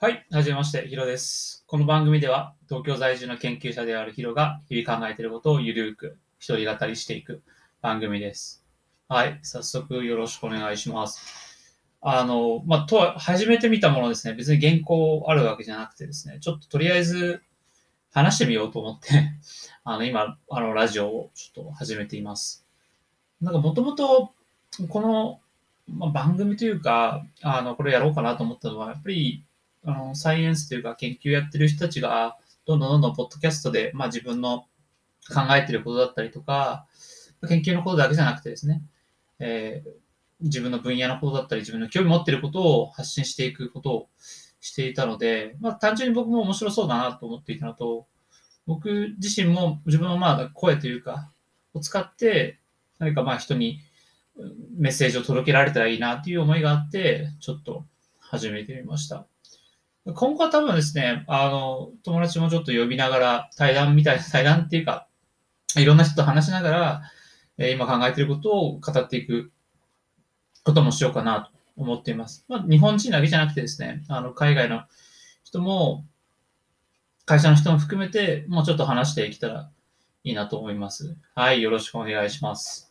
[0.00, 1.64] はい、はじめまして、ヒロです。
[1.66, 7.42] この番組では、東京在住の研究者であるヒロが日々考えていることをゆるく一人語りしていく
[7.82, 8.64] 番組です。
[9.08, 11.20] はい、早速よろしくお願いします。
[12.00, 17.42] あの、まあ、とは、初めて見たものですね、別に原稿あるわけじゃなくてですね、ちょっととりあえず
[18.12, 19.32] 話してみようと思って、
[19.82, 22.64] あの、今、あの、ラジオをちょっと始めています。
[23.40, 24.32] なんかもともと、
[24.90, 25.40] この、
[25.88, 29.44] まあ、番組というか、あの、これやろうかなと思ったのは、やっぱり、
[29.84, 34.66] あの、サイエンスというか研究やってる人たちが、どんどんどんどんポッドキャストで、まあ自分の
[35.32, 36.86] 考えてることだったりとか、
[37.48, 38.82] 研究のことだけじゃなくてですね、
[39.38, 39.90] えー
[40.40, 44.08] 自分の分野のことだったり、自分の興味持ってることを発信していくことを
[44.60, 48.06] していたので、まあ単純に僕も面白そうだなと思っていたのと、
[48.66, 51.30] 僕自身も自分のまあ声というか、
[51.74, 52.58] を使って、
[52.98, 53.80] 何かまあ人に
[54.76, 57.84] メッセージを届けられたらいいなっていう思いがあって、ちょっと
[58.20, 59.26] 始めてみました。
[60.14, 65.06] 今後は多分ですね、あの、友達もちょっと呼びながら対談みたいな、 対談っていうか、
[65.76, 67.02] いろんな人と話しながら、
[67.58, 69.50] え今考えていることを語っていく
[70.64, 72.44] こともしようかなと思っています。
[72.48, 74.84] まあ、日本人だけじゃなくてですね、あの、海外の
[75.44, 76.06] 人も、
[77.26, 79.70] 会社の人も含めて、もうちょっと話していけたら
[80.24, 81.16] いいなと思います。
[81.34, 82.87] はい、よろしくお願いします。